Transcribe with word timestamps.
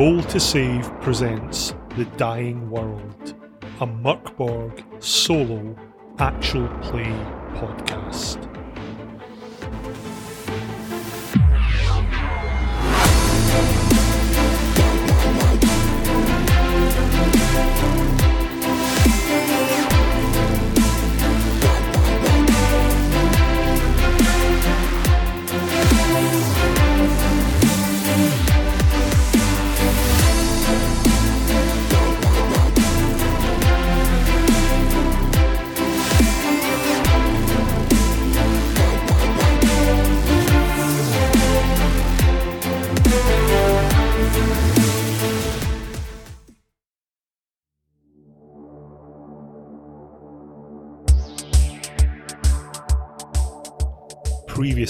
Roll 0.00 0.22
to 0.22 0.40
Save 0.40 0.90
presents 1.02 1.74
The 1.94 2.06
Dying 2.16 2.70
World, 2.70 3.34
a 3.80 3.86
Mörk 3.86 4.34
Borg 4.34 4.82
solo 4.98 5.76
actual 6.18 6.68
play 6.80 7.12
podcast. 7.52 8.59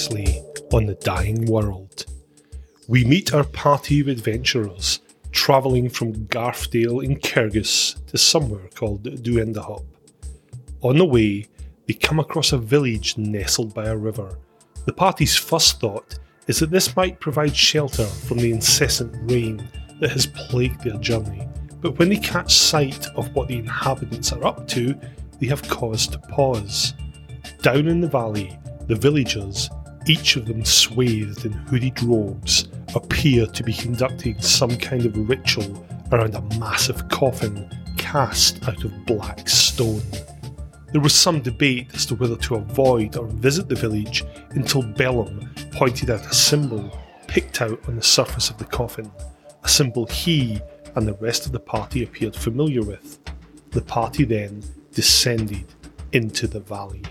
Previously 0.01 0.43
on 0.73 0.87
The 0.87 0.95
Dying 0.95 1.45
World, 1.45 2.07
we 2.89 3.05
meet 3.05 3.35
our 3.35 3.45
party 3.45 4.01
of 4.01 4.09
adventurers 4.09 5.01
travelling 5.31 5.91
from 5.91 6.25
Garfdale 6.29 7.05
in 7.05 7.17
Kergus 7.17 8.03
to 8.07 8.17
somewhere 8.17 8.71
called 8.75 9.03
Duendahop. 9.03 9.85
On 10.81 10.97
the 10.97 11.05
way, 11.05 11.49
they 11.87 11.93
come 11.93 12.19
across 12.19 12.53
a 12.53 12.59
village 12.59 13.19
nestled 13.19 13.75
by 13.75 13.89
a 13.89 13.97
river. 13.97 14.39
The 14.87 14.95
party's 14.95 15.37
first 15.37 15.81
thought 15.81 16.19
is 16.47 16.61
that 16.61 16.71
this 16.71 16.97
might 16.97 17.21
provide 17.21 17.55
shelter 17.55 18.07
from 18.07 18.39
the 18.39 18.53
incessant 18.53 19.15
rain 19.31 19.69
that 20.01 20.13
has 20.13 20.27
plagued 20.27 20.83
their 20.83 20.97
journey, 20.97 21.47
but 21.83 21.99
when 21.99 22.09
they 22.09 22.17
catch 22.17 22.55
sight 22.55 23.07
of 23.17 23.35
what 23.35 23.49
the 23.49 23.59
inhabitants 23.59 24.33
are 24.33 24.47
up 24.47 24.67
to, 24.69 24.99
they 25.41 25.47
have 25.49 25.69
cause 25.69 26.07
to 26.07 26.19
pause. 26.19 26.95
Down 27.61 27.87
in 27.87 28.01
the 28.01 28.09
valley, 28.09 28.59
the 28.87 28.97
villagers, 28.97 29.69
each 30.07 30.37
of 30.37 30.47
them 30.47 30.65
swathed 30.65 31.45
in 31.45 31.53
hooded 31.53 32.03
robes, 32.03 32.69
appear 32.95 33.47
to 33.47 33.63
be 33.63 33.73
conducting 33.73 34.41
some 34.41 34.77
kind 34.77 35.05
of 35.07 35.29
ritual 35.29 35.87
around 36.13 36.35
a 36.35 36.59
massive 36.59 37.09
coffin 37.09 37.71
cast 37.97 38.67
out 38.69 38.83
of 38.83 39.07
black 39.07 39.49
stone. 39.49 40.03
There 40.93 41.01
was 41.01 41.15
some 41.15 41.41
debate 41.41 41.89
as 41.95 42.05
to 42.07 42.17
whether 42.17 42.37
to 42.37 42.57
avoid 42.57 43.17
or 43.17 43.27
visit 43.27 43.69
the 43.69 43.77
village 43.77 44.25
until 44.51 44.83
Bellum 44.83 45.49
pointed 45.71 46.11
out 46.11 46.27
a 46.27 46.35
symbol 46.35 46.91
picked 47.29 47.63
out 47.63 47.81
on 47.87 47.95
the 47.95 48.03
surface 48.03 48.51
of 48.51 48.59
the 48.59 48.65
coffin, 48.65 49.11
a 49.63 49.69
symbol 49.69 50.07
he 50.07 50.61
and 50.97 51.07
the 51.07 51.15
rest 51.15 51.47
of 51.47 51.53
the 51.53 51.61
party 51.61 52.03
appeared 52.03 52.35
familiar 52.35 52.83
with. 52.83 53.21
The 53.71 53.83
party 53.83 54.25
then 54.25 54.65
descended 54.93 55.67
into 56.13 56.49
the 56.49 56.59
valley. 56.59 57.03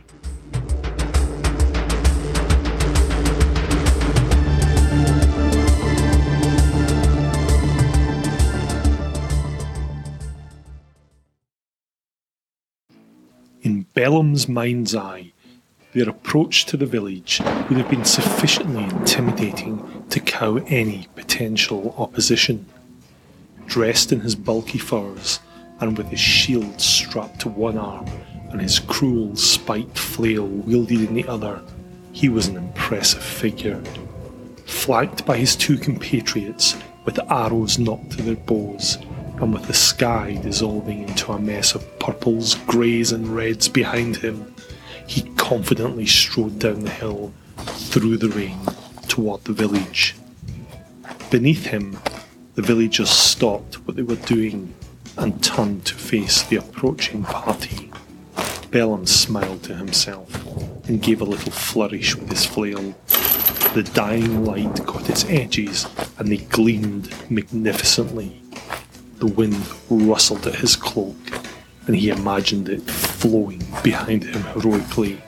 Bellum's 14.09 14.49
mind's 14.49 14.95
eye, 14.95 15.31
their 15.93 16.09
approach 16.09 16.65
to 16.65 16.75
the 16.75 16.87
village 16.87 17.39
would 17.69 17.77
have 17.77 17.91
been 17.91 18.03
sufficiently 18.03 18.83
intimidating 18.83 20.03
to 20.09 20.19
cow 20.19 20.55
any 20.65 21.07
potential 21.13 21.93
opposition. 21.95 22.65
Dressed 23.67 24.11
in 24.11 24.21
his 24.21 24.33
bulky 24.33 24.79
furs, 24.79 25.41
and 25.79 25.95
with 25.95 26.07
his 26.07 26.19
shield 26.19 26.81
strapped 26.81 27.41
to 27.41 27.49
one 27.49 27.77
arm 27.77 28.07
and 28.49 28.59
his 28.59 28.79
cruel 28.79 29.35
spiked 29.35 29.99
flail 29.99 30.47
wielded 30.47 31.01
in 31.01 31.13
the 31.13 31.27
other, 31.27 31.61
he 32.11 32.29
was 32.29 32.47
an 32.47 32.57
impressive 32.57 33.23
figure. 33.23 33.79
Flanked 34.65 35.23
by 35.23 35.37
his 35.37 35.55
two 35.55 35.77
compatriots 35.77 36.75
with 37.05 37.19
arrows 37.31 37.77
nocked 37.77 38.13
to 38.13 38.23
their 38.23 38.35
bows, 38.37 38.97
and 39.41 39.53
with 39.53 39.67
the 39.67 39.73
sky 39.73 40.37
dissolving 40.41 41.07
into 41.07 41.31
a 41.31 41.39
mess 41.39 41.73
of 41.73 41.99
purples, 41.99 42.55
greys, 42.67 43.11
and 43.11 43.27
reds 43.27 43.69
behind 43.69 44.17
him, 44.17 44.53
he 45.07 45.21
confidently 45.35 46.05
strode 46.05 46.59
down 46.59 46.81
the 46.81 46.89
hill 46.89 47.33
through 47.57 48.17
the 48.17 48.29
rain 48.29 48.59
toward 49.07 49.43
the 49.45 49.53
village. 49.53 50.15
Beneath 51.31 51.65
him, 51.67 51.97
the 52.55 52.61
villagers 52.61 53.09
stopped 53.09 53.75
what 53.87 53.95
they 53.95 54.03
were 54.03 54.15
doing 54.15 54.73
and 55.17 55.41
turned 55.43 55.85
to 55.85 55.95
face 55.95 56.43
the 56.43 56.57
approaching 56.57 57.23
party. 57.23 57.91
Bellum 58.71 59.05
smiled 59.05 59.63
to 59.63 59.75
himself 59.75 60.29
and 60.87 61.01
gave 61.01 61.21
a 61.21 61.25
little 61.25 61.51
flourish 61.51 62.15
with 62.15 62.29
his 62.29 62.45
flail. 62.45 62.93
The 63.73 63.89
dying 63.93 64.43
light 64.43 64.85
caught 64.85 65.09
its 65.09 65.25
edges 65.25 65.87
and 66.17 66.27
they 66.27 66.37
gleamed 66.37 67.13
magnificently. 67.31 68.41
The 69.19 69.27
wind 69.27 69.61
rustled 69.89 70.47
at 70.47 70.55
his 70.55 70.75
cloak, 70.75 71.15
and 71.87 71.95
he 71.95 72.09
imagined 72.09 72.69
it 72.69 72.81
flowing 72.89 73.61
behind 73.83 74.23
him 74.23 74.43
heroically. 74.43 75.21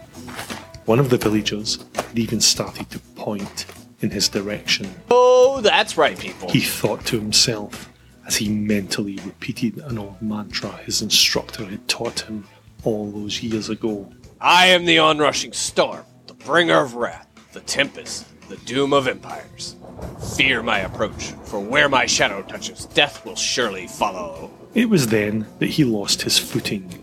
One 0.86 1.00
of 1.00 1.10
the 1.10 1.18
villagers 1.18 1.84
had 1.96 2.18
even 2.18 2.40
started 2.42 2.90
to 2.90 3.00
point 3.16 3.66
in 4.00 4.10
his 4.10 4.30
direction. 4.30 4.94
Oh, 5.10 5.62
that's 5.62 5.98
right, 5.98 6.18
people. 6.18 6.50
He 6.50 6.62
thought 6.62 7.06
to 7.08 7.20
himself 7.20 7.90
as 8.26 8.38
he 8.38 8.50
mentally 8.50 9.20
repeated 9.26 9.78
an 9.80 9.98
old 9.98 10.22
mantra 10.22 10.70
his 10.86 11.02
instructor 11.02 11.66
had 11.66 11.88
taught 11.88 12.22
him 12.22 12.48
all 12.84 13.12
those 13.12 13.44
years 13.44 13.70
ago. 13.70 14.12
I 14.40 14.68
am 14.68 14.86
the 14.86 15.00
onrushing 15.00 15.54
storm, 15.54 16.06
the 16.28 16.34
bringer 16.34 16.80
of 16.80 16.96
wrath, 16.96 17.28
the 17.52 17.60
tempest, 17.62 18.26
the 18.48 18.58
doom 18.58 18.94
of 18.94 19.08
empires. 19.08 19.76
Fear 20.36 20.64
my 20.64 20.80
approach, 20.80 21.32
for 21.44 21.60
where 21.60 21.90
my 21.90 22.06
shadow 22.06 22.42
touches, 22.42 22.86
death 22.86 23.26
will 23.26 23.36
surely 23.36 23.88
follow. 23.88 24.52
It 24.74 24.90
was 24.90 25.08
then 25.08 25.48
that 25.60 25.72
he 25.72 25.84
lost 25.84 26.22
his 26.22 26.38
footing. 26.38 26.98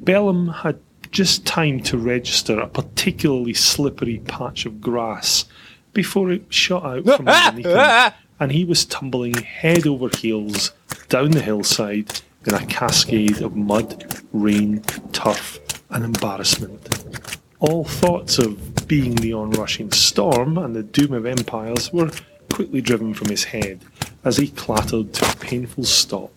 Bellum 0.00 0.48
had 0.48 0.78
just 1.10 1.46
time 1.46 1.80
to 1.80 1.96
register 1.96 2.58
a 2.58 2.68
particularly 2.68 3.54
slippery 3.54 4.18
patch 4.26 4.66
of 4.66 4.80
grass 4.80 5.46
before 5.92 6.30
it 6.30 6.52
shot 6.52 6.84
out 6.84 7.16
from 7.16 7.28
underneath 7.28 7.66
him, 7.66 8.12
and 8.38 8.52
he 8.52 8.64
was 8.64 8.84
tumbling 8.84 9.34
head 9.34 9.86
over 9.86 10.08
heels 10.16 10.72
down 11.08 11.30
the 11.30 11.40
hillside 11.40 12.20
in 12.46 12.54
a 12.54 12.66
cascade 12.66 13.40
of 13.40 13.56
mud, 13.56 14.20
rain, 14.32 14.82
turf, 15.12 15.58
and 15.90 16.04
embarrassment. 16.04 17.38
All 17.58 17.84
thoughts 17.84 18.38
of 18.38 18.75
being 18.86 19.16
the 19.16 19.32
onrushing 19.32 19.90
storm 19.92 20.56
and 20.58 20.74
the 20.74 20.82
doom 20.82 21.12
of 21.12 21.26
empires 21.26 21.92
were 21.92 22.10
quickly 22.52 22.80
driven 22.80 23.14
from 23.14 23.28
his 23.28 23.44
head 23.44 23.80
as 24.24 24.36
he 24.36 24.48
clattered 24.48 25.12
to 25.12 25.30
a 25.30 25.36
painful 25.36 25.84
stop 25.84 26.30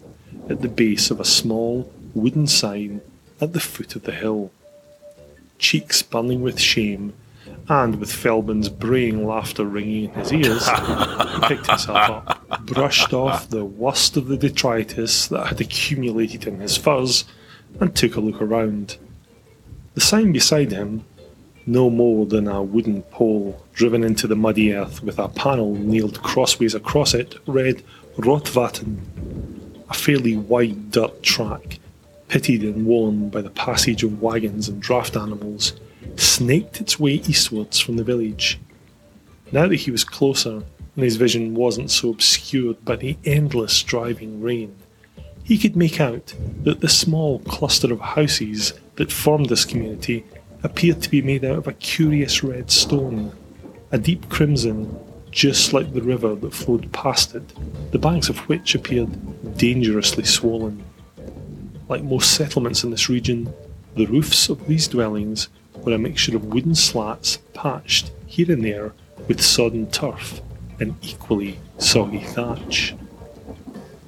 at 0.50 0.62
the 0.62 0.68
base 0.68 1.12
of 1.12 1.20
a 1.20 1.26
small 1.26 1.92
wooden 2.14 2.48
sign 2.48 3.02
at 3.40 3.54
the 3.54 3.60
foot 3.60 3.96
of 3.96 4.04
the 4.04 4.12
hill. 4.12 4.52
Cheeks 5.58 6.02
burning 6.02 6.42
with 6.42 6.60
shame, 6.60 7.14
and 7.68 8.00
with 8.00 8.12
Felban's 8.12 8.70
braying 8.70 9.26
laughter 9.26 9.64
ringing 9.66 10.06
in 10.06 10.12
his 10.12 10.34
ears, 10.34 10.68
he 10.68 11.48
picked 11.48 11.68
himself 11.68 12.10
up, 12.10 12.66
brushed 12.66 13.14
off 13.14 13.50
the 13.50 13.66
worst 13.66 14.18
of 14.18 14.28
the 14.28 14.38
detritus 14.38 15.28
that 15.28 15.48
had 15.48 15.62
accumulated 15.62 16.48
in 16.48 16.60
his 16.60 16.78
furs, 16.78 17.26
and 17.80 17.96
took 17.96 18.16
a 18.16 18.20
look 18.20 18.42
around. 18.42 18.98
The 19.94 20.02
sign 20.02 20.32
beside 20.32 20.72
him, 20.72 21.06
no 21.66 21.90
more 21.90 22.26
than 22.26 22.48
a 22.48 22.62
wooden 22.62 23.04
pole 23.04 23.62
driven 23.74 24.04
into 24.04 24.28
the 24.28 24.36
muddy 24.36 24.74
earth 24.74 25.04
with 25.04 25.20
a 25.20 25.30
panel 25.30 25.76
nailed 25.76 26.22
crossways 26.22 26.76
across 26.76 27.14
it, 27.14 27.36
read 27.48 27.84
Rotvaten, 28.18 28.98
a 29.90 29.94
fairly 29.94 30.36
wide 30.36 30.92
dirt 30.92 31.24
track, 31.24 31.80
pitted 32.28 32.64
and 32.64 32.86
worn 32.86 33.30
by 33.30 33.42
the 33.42 33.50
passage 33.50 34.04
of 34.04 34.22
wagons 34.22 34.68
and 34.68 34.82
draft 34.82 35.16
animals, 35.16 35.74
snaked 36.16 36.82
its 36.82 37.00
way 37.00 37.14
eastwards 37.14 37.80
from 37.80 37.98
the 37.98 38.04
village. 38.04 38.60
Now 39.52 39.68
that 39.68 39.76
he 39.76 39.92
was 39.92 40.04
closer, 40.04 40.64
and 40.96 41.04
his 41.04 41.16
vision 41.16 41.56
wasn't 41.56 41.92
so 41.92 42.10
obscured 42.10 42.84
by 42.84 42.98
the 42.98 43.18
endless 43.26 43.82
driving 43.84 44.42
rain, 44.42 44.76
he 45.44 45.58
could 45.58 45.76
make 45.76 46.00
out 46.00 46.36
that 46.64 46.82
the 46.82 46.90
small 46.90 47.40
cluster 47.40 47.92
of 47.92 48.00
houses 48.02 48.74
that 48.98 49.12
formed 49.12 49.48
this 49.48 49.66
community 49.66 50.24
appeared 50.64 51.02
to 51.02 51.10
be 51.10 51.22
made 51.22 51.46
out 51.46 51.58
of 51.58 51.68
a 51.68 51.74
curious 51.74 52.44
red 52.44 52.70
stone, 52.70 53.32
a 53.92 53.98
deep 53.98 54.30
crimson, 54.30 54.98
just 55.32 55.74
like 55.74 55.94
the 55.94 56.02
river 56.02 56.36
that 56.36 56.54
flowed 56.54 56.92
past 56.92 57.36
it. 57.36 57.92
the 57.92 58.00
banks 58.00 58.30
of 58.30 58.38
which 58.50 58.76
appeared 58.76 59.58
dangerously 59.58 60.24
swollen. 60.24 60.84
Like 61.88 62.04
most 62.04 62.36
settlements 62.36 62.84
in 62.84 62.92
this 62.92 63.10
region, 63.10 63.54
the 63.96 64.06
roofs 64.06 64.50
of 64.50 64.68
these 64.68 64.88
dwellings 64.88 65.50
were 65.76 65.94
a 65.94 65.98
mixture 65.98 66.36
of 66.36 66.46
wooden 66.46 66.76
slats 66.76 67.38
patched 67.54 68.12
here 68.26 68.52
and 68.52 68.64
there 68.64 68.94
with 69.28 69.42
sodden 69.42 69.90
turf 69.90 70.42
and 70.80 70.96
equally 71.02 71.60
soggy 71.78 72.20
thatch. 72.20 72.96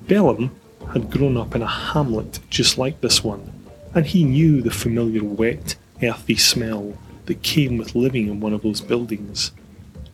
Bellum 0.08 0.52
had 0.94 1.10
grown 1.10 1.38
up 1.38 1.56
in 1.56 1.62
a 1.62 1.68
hamlet 1.68 2.40
just 2.50 2.78
like 2.78 3.00
this 3.02 3.24
one, 3.24 3.52
and 3.94 4.06
he 4.06 4.24
knew 4.24 4.62
the 4.62 4.72
familiar 4.72 5.24
wet, 5.24 5.76
earthy 6.04 6.36
smell 6.36 6.98
that 7.26 7.44
came 7.44 7.78
with 7.78 7.96
living 7.96 8.28
in 8.28 8.40
one 8.40 8.54
of 8.54 8.64
those 8.64 8.82
buildings. 8.82 9.52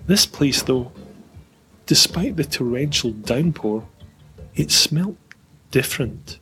This 0.06 0.26
place, 0.26 0.62
though, 0.62 0.92
despite 1.86 2.36
the 2.36 2.44
torrential 2.44 3.12
downpour, 3.12 3.88
it 4.56 4.72
smelt 4.72 5.18
different. 5.72 6.40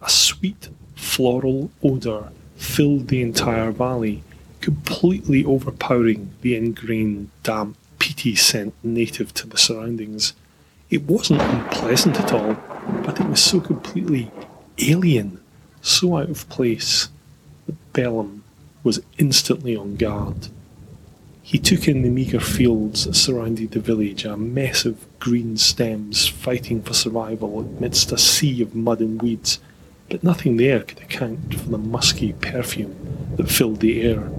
A 0.00 0.10
sweet 0.10 0.68
floral 0.94 1.70
odour 1.82 2.32
filled 2.56 3.08
the 3.08 3.22
entire 3.22 3.70
valley, 3.70 4.22
completely 4.60 5.44
overpowering 5.44 6.30
the 6.42 6.56
ingrained 6.56 7.30
damp, 7.42 7.76
peaty 7.98 8.34
scent 8.34 8.74
native 8.82 9.32
to 9.34 9.46
the 9.46 9.58
surroundings. 9.58 10.32
It 10.90 11.02
wasn't 11.02 11.42
unpleasant 11.42 12.20
at 12.20 12.32
all, 12.32 12.56
but 13.04 13.20
it 13.20 13.26
was 13.26 13.42
so 13.42 13.60
completely 13.60 14.30
alien, 14.78 15.40
so 15.80 16.18
out 16.18 16.30
of 16.30 16.48
place, 16.48 17.08
that 17.66 17.92
Bellum 17.92 18.44
was 18.82 19.00
instantly 19.18 19.76
on 19.76 19.96
guard. 19.96 20.48
He 21.42 21.58
took 21.58 21.88
in 21.88 22.02
the 22.02 22.10
meagre 22.10 22.40
fields 22.40 23.04
that 23.04 23.14
surrounded 23.14 23.72
the 23.72 23.80
village, 23.80 24.24
a 24.24 24.36
mess 24.36 24.84
of 24.84 25.06
green 25.18 25.56
stems 25.56 26.26
fighting 26.26 26.82
for 26.82 26.94
survival 26.94 27.60
amidst 27.60 28.12
a 28.12 28.18
sea 28.18 28.62
of 28.62 28.74
mud 28.74 29.00
and 29.00 29.20
weeds, 29.20 29.58
but 30.08 30.22
nothing 30.22 30.56
there 30.56 30.80
could 30.80 31.00
account 31.00 31.54
for 31.54 31.68
the 31.68 31.78
musky 31.78 32.32
perfume 32.34 33.34
that 33.36 33.50
filled 33.50 33.80
the 33.80 34.02
air. 34.02 34.30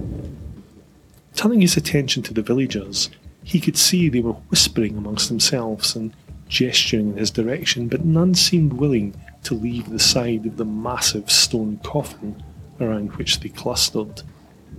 Turning 1.34 1.60
his 1.60 1.76
attention 1.76 2.22
to 2.22 2.32
the 2.32 2.42
villagers, 2.42 3.10
he 3.42 3.60
could 3.60 3.76
see 3.76 4.08
they 4.08 4.20
were 4.20 4.32
whispering 4.32 4.96
amongst 4.96 5.28
themselves 5.28 5.94
and 5.94 6.14
gesturing 6.48 7.10
in 7.10 7.16
his 7.16 7.30
direction, 7.30 7.88
but 7.88 8.04
none 8.04 8.34
seemed 8.34 8.72
willing 8.72 9.14
to 9.42 9.54
leave 9.54 9.90
the 9.90 9.98
side 9.98 10.46
of 10.46 10.56
the 10.56 10.64
massive 10.64 11.30
stone 11.30 11.78
coffin 11.82 12.42
around 12.80 13.14
which 13.16 13.40
they 13.40 13.48
clustered. 13.50 14.22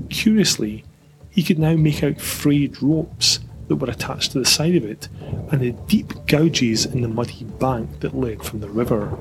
Curiously, 0.09 0.83
he 1.29 1.43
could 1.43 1.59
now 1.59 1.75
make 1.75 2.03
out 2.03 2.21
frayed 2.21 2.81
ropes 2.81 3.39
that 3.67 3.75
were 3.75 3.89
attached 3.89 4.31
to 4.31 4.39
the 4.39 4.45
side 4.45 4.75
of 4.75 4.85
it 4.85 5.09
and 5.51 5.61
the 5.61 5.71
deep 5.87 6.13
gouges 6.27 6.85
in 6.85 7.01
the 7.01 7.07
muddy 7.07 7.43
bank 7.43 7.99
that 7.99 8.15
led 8.15 8.43
from 8.43 8.59
the 8.59 8.69
river. 8.69 9.15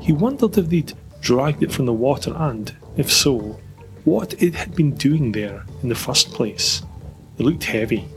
He 0.00 0.12
wondered 0.12 0.56
if 0.56 0.68
they'd 0.68 0.92
dragged 1.20 1.62
it 1.62 1.72
from 1.72 1.86
the 1.86 1.92
water 1.92 2.34
and, 2.36 2.74
if 2.96 3.12
so, 3.12 3.60
what 4.04 4.42
it 4.42 4.54
had 4.54 4.74
been 4.74 4.94
doing 4.94 5.32
there 5.32 5.64
in 5.82 5.88
the 5.88 5.94
first 5.94 6.30
place. 6.32 6.82
It 7.38 7.42
looked 7.44 7.64
heavy. 7.64 8.08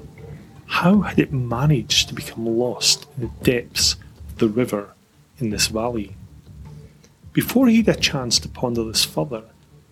How 0.65 1.01
had 1.01 1.17
it 1.17 1.31
managed 1.31 2.09
to 2.09 2.13
become 2.13 2.45
lost 2.45 3.07
in 3.15 3.23
the 3.23 3.43
depths 3.43 3.95
of 4.29 4.37
the 4.37 4.49
river 4.49 4.93
in 5.39 5.49
this 5.49 5.67
valley? 5.67 6.15
Before 7.33 7.67
he 7.67 7.77
had 7.77 7.89
a 7.89 7.99
chance 7.99 8.39
to 8.39 8.49
ponder 8.49 8.83
this 8.83 9.05
further, 9.05 9.43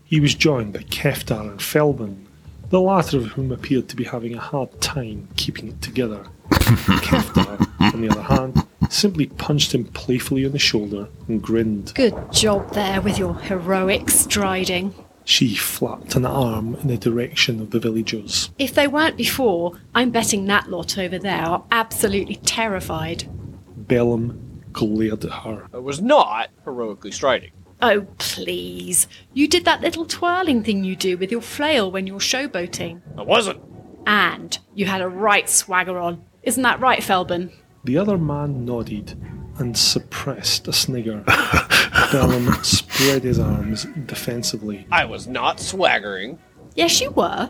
he 0.06 0.20
was 0.20 0.36
joined 0.36 0.74
by 0.74 0.82
Keftar 0.82 1.42
and 1.42 1.60
Felban, 1.60 2.26
the 2.70 2.80
latter 2.80 3.18
of 3.18 3.26
whom 3.28 3.52
appeared 3.52 3.90
to 3.90 3.96
be 3.96 4.04
having 4.04 4.36
a 4.36 4.40
hard 4.40 4.80
time 4.80 5.28
keeping 5.36 5.68
it 5.70 5.82
together. 5.82 6.26
Keftar, 6.52 7.94
on 7.94 8.02
the 8.02 8.10
other 8.10 8.22
hand, 8.22 8.66
simply 8.90 9.26
punched 9.26 9.74
him 9.74 9.86
playfully 9.86 10.46
on 10.46 10.52
the 10.52 10.60
shoulder 10.60 11.08
and 11.28 11.42
grinned. 11.42 11.94
Good 11.96 12.32
job 12.32 12.72
there 12.74 13.02
with 13.02 13.18
your 13.18 13.34
heroic 13.36 14.10
striding. 14.10 14.94
She 15.24 15.56
flapped 15.56 16.16
an 16.16 16.26
arm 16.26 16.76
in 16.76 16.88
the 16.88 16.98
direction 16.98 17.60
of 17.60 17.72
the 17.72 17.80
villagers. 17.80 18.52
If 18.60 18.76
they 18.76 18.88
weren't 18.88 19.18
before, 19.18 19.80
I'm 19.96 20.12
betting 20.12 20.46
that 20.46 20.70
lot 20.70 21.00
over 21.00 21.18
there 21.18 21.42
are 21.42 21.64
absolutely 21.72 22.36
terrified. 22.36 23.28
Bellum 23.76 24.62
glared 24.72 25.26
at 25.26 25.32
her. 25.32 25.68
I 25.74 25.78
was 25.78 26.00
not 26.00 26.50
heroically 26.64 27.12
striding. 27.12 27.52
Oh, 27.82 28.08
please. 28.18 29.08
You 29.34 29.48
did 29.48 29.66
that 29.66 29.82
little 29.82 30.06
twirling 30.06 30.64
thing 30.64 30.84
you 30.84 30.96
do 30.96 31.18
with 31.18 31.32
your 31.32 31.42
flail 31.42 31.92
when 31.92 32.08
you're 32.08 32.20
showboating. 32.20 33.02
I 33.18 33.22
wasn't. 33.22 33.62
And 34.08 34.58
you 34.74 34.86
had 34.86 35.02
a 35.02 35.08
right 35.08 35.50
swagger 35.50 36.00
on. 36.00 36.24
Isn't 36.44 36.64
that 36.64 36.80
right, 36.80 37.00
Felban? 37.00 37.52
The 37.84 37.98
other 37.98 38.18
man 38.18 38.66
nodded 38.66 39.18
and 39.58 39.78
suppressed 39.78 40.68
a 40.68 40.74
snigger. 40.74 41.24
Bellum 42.12 42.54
spread 42.64 43.24
his 43.24 43.40
arms 43.40 43.86
defensively. 44.06 44.88
I 44.92 45.06
was 45.06 45.28
not 45.28 45.60
swaggering. 45.60 46.40
Yes, 46.76 47.00
you 47.02 47.12
were. 47.12 47.50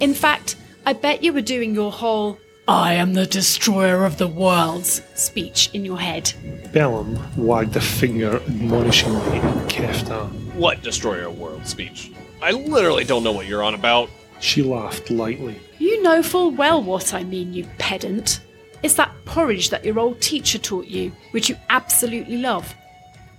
In 0.00 0.14
fact, 0.14 0.56
I 0.86 0.92
bet 0.92 1.22
you 1.22 1.32
were 1.32 1.40
doing 1.40 1.74
your 1.74 1.92
whole 1.92 2.38
I 2.66 2.94
am 2.94 3.12
the 3.12 3.26
destroyer 3.26 4.06
of 4.06 4.16
the 4.16 4.26
worlds 4.26 5.02
speech 5.14 5.68
in 5.74 5.84
your 5.84 5.98
head. 5.98 6.32
Bellum 6.72 7.18
wagged 7.36 7.76
a 7.76 7.80
finger 7.80 8.40
admonishingly 8.40 9.38
at 9.38 9.68
Keftar. 9.68 10.30
What 10.54 10.80
destroyer 10.82 11.26
of 11.26 11.38
world 11.38 11.66
speech? 11.66 12.10
I 12.40 12.52
literally 12.52 13.04
don't 13.04 13.22
know 13.22 13.32
what 13.32 13.46
you're 13.46 13.62
on 13.62 13.74
about. 13.74 14.08
She 14.40 14.62
laughed 14.62 15.10
lightly. 15.10 15.60
You 15.78 16.02
know 16.02 16.22
full 16.22 16.52
well 16.52 16.82
what 16.82 17.12
I 17.12 17.22
mean, 17.22 17.52
you 17.52 17.68
pedant. 17.76 18.40
It's 18.82 18.94
that 18.94 19.12
porridge 19.26 19.68
that 19.68 19.84
your 19.84 19.98
old 19.98 20.22
teacher 20.22 20.58
taught 20.58 20.86
you, 20.86 21.12
which 21.32 21.50
you 21.50 21.56
absolutely 21.68 22.38
love. 22.38 22.74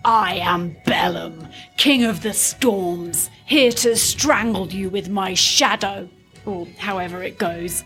I 0.03 0.35
am 0.35 0.75
Bellum, 0.85 1.47
king 1.77 2.03
of 2.03 2.21
the 2.21 2.33
storms, 2.33 3.31
here 3.47 3.71
to 3.71 3.95
strangle 3.95 4.67
you 4.67 4.89
with 4.89 5.09
my 5.09 5.33
shadow. 5.33 6.09
Or 6.45 6.67
however 6.77 7.23
it 7.23 7.39
goes. 7.39 7.83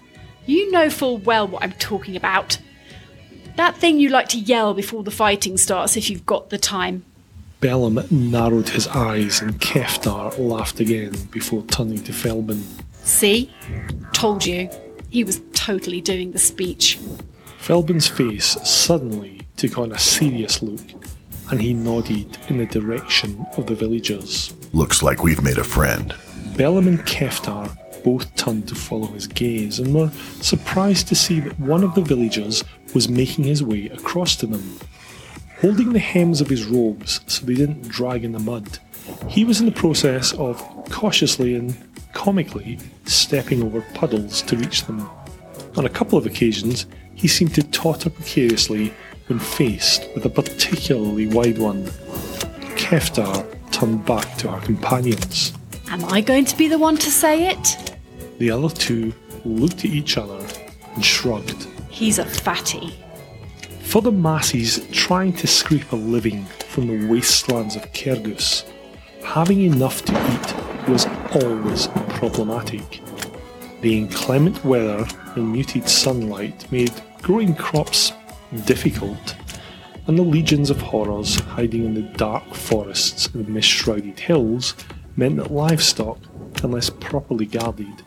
You 0.50 0.72
know 0.72 0.90
full 0.90 1.20
well 1.20 1.48
what 1.48 1.62
I'm 1.62 1.74
talking 1.74 2.16
about. 2.16 2.58
That 3.56 3.78
thing 3.78 4.00
you 4.00 4.10
like 4.10 4.30
to 4.30 4.40
yell 4.40 4.74
before 4.74 5.04
the 5.04 5.12
fighting 5.12 5.58
starts 5.58 5.96
if 5.96 6.10
you've 6.10 6.26
got 6.26 6.50
the 6.50 6.58
time. 6.58 7.06
Bellum 7.60 8.00
narrowed 8.10 8.70
his 8.70 8.88
eyes 8.88 9.42
and 9.42 9.62
Keftar 9.62 10.36
laughed 10.40 10.80
again 10.80 11.14
before 11.30 11.62
turning 11.66 12.04
to 12.04 12.12
Felban. 12.12 12.64
See? 13.04 13.54
Told 14.12 14.44
you. 14.44 14.72
He 15.12 15.24
was 15.24 15.40
totally 15.54 16.02
doing 16.02 16.32
the 16.32 16.40
speech. 16.40 16.98
Felban's 17.60 18.08
face 18.08 18.58
suddenly 18.68 19.42
took 19.56 19.78
on 19.78 19.92
a 19.92 20.00
serious 20.00 20.64
look, 20.64 20.82
and 21.52 21.62
he 21.62 21.76
nodded 21.76 22.40
in 22.48 22.58
the 22.58 22.66
direction 22.66 23.46
of 23.56 23.68
the 23.68 23.76
villagers. 23.76 24.56
Looks 24.74 25.04
like 25.04 25.22
we've 25.22 25.44
made 25.44 25.60
a 25.60 25.64
friend. 25.64 26.16
Bellum 26.58 26.88
and 26.88 27.00
Keftar 27.02 27.78
both 28.04 28.34
turned 28.36 28.68
to 28.68 28.76
follow 28.76 29.08
his 29.08 29.28
gaze 29.28 29.80
and 29.80 29.94
were 29.94 30.12
surprised 30.42 31.08
to 31.08 31.16
see 31.16 31.40
that 31.40 31.60
one 31.60 31.84
of 31.84 31.96
the 31.96 32.02
villagers 32.02 32.64
was 32.94 33.10
making 33.10 33.46
his 33.46 33.64
way 33.64 33.88
across 33.90 34.36
to 34.38 34.48
them. 34.48 34.80
Holding 35.62 35.94
the 35.94 36.00
hems 36.00 36.42
of 36.42 36.50
his 36.50 36.66
robes 36.66 37.22
so 37.28 37.46
they 37.46 37.56
didn't 37.56 37.88
drag 37.88 38.24
in 38.24 38.32
the 38.32 38.40
mud, 38.40 38.80
he 39.28 39.44
was 39.44 39.60
in 39.60 39.66
the 39.66 39.72
process 39.72 40.34
of 40.34 40.58
cautiously 40.90 41.56
and 41.56 41.76
comically 42.14 42.80
stepping 43.06 43.64
over 43.64 43.82
puddles 43.94 44.42
to 44.44 44.56
reach 44.56 44.86
them. 44.86 45.10
On 45.78 45.86
a 45.86 45.90
couple 45.90 46.18
of 46.18 46.26
occasions, 46.26 46.86
he 47.16 47.28
seemed 47.28 47.54
to 47.56 47.64
totter 47.64 48.10
precariously 48.10 48.94
when 49.28 49.40
faced 49.40 50.08
with 50.16 50.26
a 50.26 50.30
particularly 50.30 51.28
wide 51.28 51.58
one. 51.58 51.86
Keftar 52.76 53.46
turned 53.72 54.06
back 54.06 54.38
to 54.38 54.50
her 54.50 54.60
companions. 54.62 55.54
Am 55.90 56.04
I 56.06 56.22
going 56.22 56.46
to 56.46 56.58
be 56.58 56.68
the 56.68 56.78
one 56.78 56.98
to 56.98 57.12
say 57.12 57.48
it? 57.48 57.89
The 58.40 58.52
other 58.52 58.70
two 58.70 59.14
looked 59.44 59.80
at 59.80 59.92
each 59.92 60.18
other 60.18 60.40
and 60.96 61.04
shrugged. 61.04 61.68
He's 61.90 62.20
a 62.20 62.26
fatty. 62.26 62.96
For 63.82 64.02
the 64.02 64.14
masses 64.14 64.88
trying 64.92 65.34
to 65.34 65.48
scrape 65.48 65.92
a 65.92 65.98
living 65.98 66.46
from 66.70 66.88
the 66.88 67.06
wastelands 67.08 67.76
of 67.76 67.92
Kergus, 67.92 68.64
having 69.24 69.62
enough 69.64 70.06
to 70.06 70.14
eat 70.14 70.88
was 70.90 71.06
always 71.44 71.88
problematic. 72.16 73.02
The 73.82 73.98
inclement 73.98 74.64
weather 74.64 75.06
and 75.36 75.52
muted 75.52 75.90
sunlight 75.90 76.72
made 76.72 76.94
growing 77.22 77.56
crops 77.56 78.14
difficult, 78.66 79.36
and 80.08 80.18
the 80.18 80.24
legions 80.24 80.70
of 80.70 80.80
horrors 80.80 81.36
hiding 81.42 81.84
in 81.84 81.94
the 81.94 82.02
dark 82.18 82.54
forests 82.54 83.28
and 83.34 83.50
mist 83.50 83.68
shrouded 83.68 84.18
hills 84.18 84.76
meant 85.18 85.36
that 85.38 85.52
livestock, 85.52 86.20
unless 86.64 86.90
properly 86.90 87.46
guarded, 87.46 88.04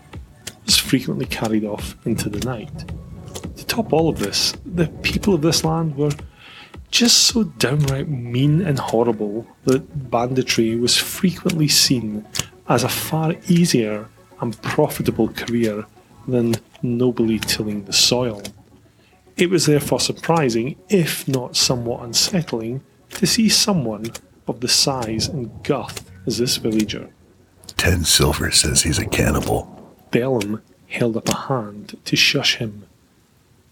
frequently 0.93 1.25
carried 1.25 1.65
off 1.65 1.97
into 2.05 2.29
the 2.29 2.45
night. 2.45 2.85
To 3.57 3.65
top 3.65 3.95
all 3.95 4.11
of 4.11 4.19
this, 4.19 4.53
the 4.67 4.89
people 5.01 5.33
of 5.33 5.41
this 5.41 5.65
land 5.65 5.97
were 5.97 6.11
just 6.91 7.29
so 7.29 7.45
downright 7.45 8.11
mean 8.11 8.61
and 8.61 8.79
horrible 8.79 9.47
that 9.65 10.11
banditry 10.11 10.77
was 10.77 10.99
frequently 10.99 11.67
seen 11.67 12.27
as 12.69 12.85
a 12.85 12.91
far 12.91 13.35
easier 13.49 14.07
and 14.43 14.61
profitable 14.61 15.29
career 15.29 15.87
than 16.29 16.57
nobly 16.83 17.39
tilling 17.39 17.87
the 17.87 17.95
soil. 17.95 18.43
It 19.39 19.49
was 19.49 19.65
therefore 19.65 19.99
surprising, 19.99 20.77
if 20.91 21.27
not 21.27 21.57
somewhat 21.57 22.03
unsettling, 22.03 22.83
to 23.13 23.27
see 23.27 23.49
someone 23.49 24.13
of 24.47 24.61
the 24.61 24.69
size 24.69 25.27
and 25.27 25.51
girth 25.65 26.13
as 26.27 26.37
this 26.37 26.59
villager. 26.59 27.09
Ten 27.79 28.05
silver 28.05 28.51
says 28.51 28.83
he's 28.83 28.99
a 28.99 29.07
cannibal. 29.07 29.71
Bellum 30.11 30.61
held 30.93 31.17
up 31.17 31.29
a 31.29 31.37
hand 31.37 31.99
to 32.05 32.17
shush 32.17 32.57
him. 32.57 32.85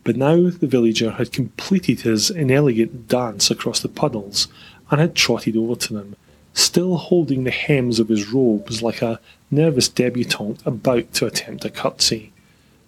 But 0.03 0.17
now 0.17 0.49
the 0.51 0.67
villager 0.67 1.13
had 1.13 1.33
completed 1.33 2.01
his 2.01 2.31
inelegant 2.31 3.09
dance 3.09 3.51
across 3.51 3.81
the 3.81 3.89
puddles 3.89 4.49
and 4.91 5.01
had 5.01 5.15
trotted 5.15 5.57
over 5.57 5.77
to 5.77 5.93
them, 5.93 6.17
still 6.55 6.97
holding 6.97 7.45
the 7.45 7.51
hems 7.51 8.01
of 8.01 8.09
his 8.09 8.33
robes 8.33 8.83
like 8.83 9.03
a 9.03 9.21
nervous 9.51 9.89
debutante 9.89 10.67
about 10.67 11.13
to 11.15 11.27
attempt 11.27 11.65
a 11.65 11.71
curtsy. 11.71 12.33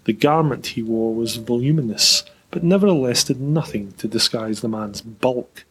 The 0.05 0.12
garment 0.12 0.69
he 0.69 0.83
wore 0.83 1.15
was 1.15 1.37
voluminous, 1.37 2.25
but 2.51 2.65
nevertheless 2.65 3.25
did 3.25 3.41
nothing 3.41 3.93
to 3.99 4.09
disguise 4.09 4.61
the 4.61 4.69
man's 4.69 5.01
bulk. 5.01 5.65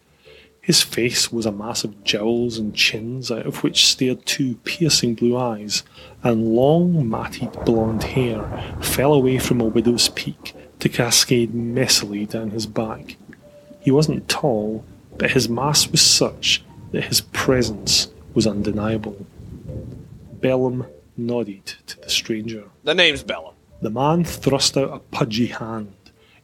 His 0.62 0.84
face 0.84 1.32
was 1.32 1.48
a 1.48 1.52
mass 1.52 1.84
of 1.84 2.04
jowls 2.04 2.60
and 2.60 2.76
chins, 2.76 3.32
out 3.32 3.48
of 3.48 3.64
which 3.64 3.88
stared 3.88 4.26
two 4.28 4.56
piercing 4.64 5.16
blue 5.16 5.36
eyes, 5.36 5.82
and 6.24 6.54
long 6.54 7.10
matted 7.10 7.52
blonde 7.66 8.04
hair 8.04 8.78
fell 8.80 9.12
away 9.12 9.40
from 9.40 9.60
a 9.60 9.66
widow's 9.66 10.10
peak 10.10 10.54
to 10.80 10.88
cascade 10.88 11.54
messily 11.54 12.30
down 12.30 12.52
his 12.52 12.68
back. 12.68 13.16
He 13.80 13.90
wasn't 13.90 14.30
tall, 14.30 14.86
but 15.18 15.32
his 15.32 15.50
mass 15.50 15.88
was 15.90 16.02
such 16.02 16.64
that 16.92 17.06
his 17.06 17.22
presence 17.22 18.10
was 18.36 18.46
undeniable. 18.46 19.26
Bellum 20.34 20.86
nodded 21.18 21.66
to 21.88 22.00
the 22.00 22.10
stranger. 22.10 22.66
The 22.84 22.94
name's 22.94 23.24
Bellum. 23.24 23.56
The 23.82 23.90
man 23.90 24.24
thrust 24.24 24.78
out 24.78 24.94
a 24.94 25.00
pudgy 25.00 25.48
hand, 25.48 25.96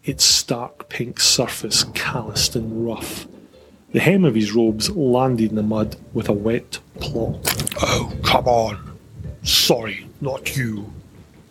its 0.04 0.24
stark 0.24 0.90
pink 0.90 1.20
surface 1.20 1.84
calloused 1.94 2.56
and 2.56 2.84
rough. 2.84 3.28
The 3.94 4.02
hem 4.02 4.26
of 4.26 4.36
his 4.36 4.52
robes 4.52 4.90
landed 4.90 5.52
in 5.52 5.56
the 5.56 5.64
mud 5.64 5.96
with 6.14 6.28
a 6.28 6.34
wet 6.34 6.80
plop. 7.00 7.38
Oh, 7.82 8.12
come 8.22 8.46
on. 8.46 8.98
Sorry, 9.44 10.10
not 10.20 10.58
you. 10.58 10.92